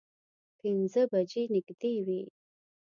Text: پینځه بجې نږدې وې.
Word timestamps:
پینځه 0.59 1.01
بجې 1.11 1.43
نږدې 1.53 1.93
وې. 2.05 2.21